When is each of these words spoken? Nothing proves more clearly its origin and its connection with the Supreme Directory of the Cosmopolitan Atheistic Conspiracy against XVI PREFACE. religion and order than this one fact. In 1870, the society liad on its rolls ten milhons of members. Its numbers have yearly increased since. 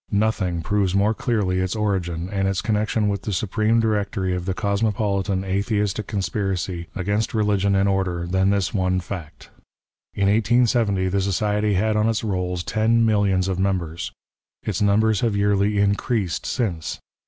Nothing 0.09 0.63
proves 0.63 0.95
more 0.95 1.13
clearly 1.13 1.59
its 1.59 1.75
origin 1.75 2.27
and 2.31 2.47
its 2.47 2.63
connection 2.63 3.07
with 3.07 3.21
the 3.21 3.31
Supreme 3.31 3.79
Directory 3.79 4.33
of 4.35 4.45
the 4.45 4.55
Cosmopolitan 4.55 5.43
Atheistic 5.43 6.07
Conspiracy 6.07 6.87
against 6.95 7.29
XVI 7.29 7.33
PREFACE. 7.33 7.37
religion 7.37 7.75
and 7.75 7.87
order 7.87 8.25
than 8.25 8.49
this 8.49 8.73
one 8.73 8.99
fact. 8.99 9.51
In 10.15 10.21
1870, 10.23 11.07
the 11.09 11.21
society 11.21 11.75
liad 11.75 11.95
on 11.95 12.09
its 12.09 12.23
rolls 12.23 12.63
ten 12.63 13.05
milhons 13.05 13.47
of 13.47 13.59
members. 13.59 14.11
Its 14.63 14.81
numbers 14.81 15.19
have 15.19 15.35
yearly 15.35 15.77
increased 15.77 16.47
since. 16.47 16.99